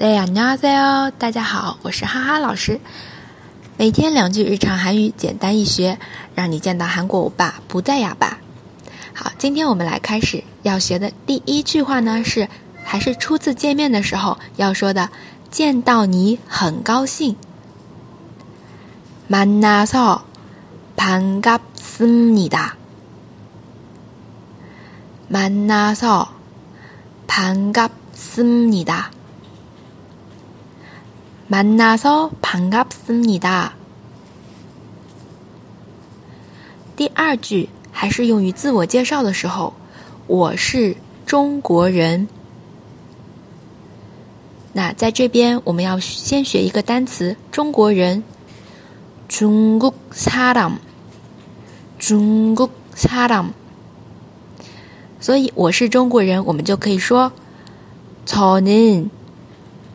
[0.00, 0.10] 大
[1.30, 2.80] 家你好，我是哈哈老师。
[3.76, 5.98] 每天两句日常韩语，简单易学，
[6.34, 8.38] 让你见到韩国欧巴不再哑巴。
[9.12, 12.48] 好，今天我们来开始要学的第一句话呢，是
[12.82, 15.10] 还是初次见面的时候要说的
[15.52, 17.36] ：“见到你很高兴。”
[19.28, 20.22] 만나서
[20.96, 22.70] 반갑습니다
[25.30, 26.28] 만나서
[27.28, 29.10] 반갑습니다
[31.52, 33.36] 曼拿嗦，潘嘎不是你
[36.96, 39.72] 第二句还是用于自我介绍的时候，
[40.28, 40.96] 我是
[41.26, 42.28] 中国人。
[44.74, 48.22] 那在这边我们要先学一个单词“中国人”，
[49.26, 50.70] 中国撒旦，
[51.98, 53.46] 中国撒旦。
[55.18, 57.32] 所以我是中国人，我们就可以说
[58.24, 59.10] “操你”。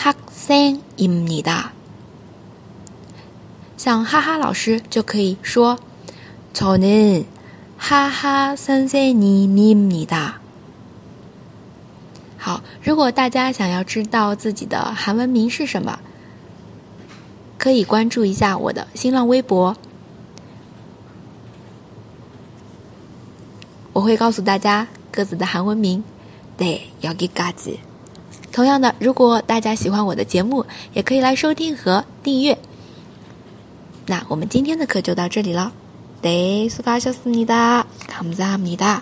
[0.00, 1.72] 하삼입니다
[3.76, 5.78] 像哈哈老师就可以说
[6.54, 7.26] 저는
[7.76, 10.36] 哈哈삼삼이입니다
[12.38, 15.98] 好，如果大家想要知道自己的韩文名是什么，
[17.58, 19.76] 可以关注一下我的新浪微博，
[23.92, 26.02] 我会告诉大家各自的韩文名。
[26.56, 26.68] 但
[27.02, 27.80] 要给自己。
[28.52, 32.58] 同样的，如果大家喜欢我的节目，也可以来收听和订阅。
[34.06, 35.72] 那我们今天的课就到这里了，
[36.22, 39.00] 대苏가셨습니다감사합니다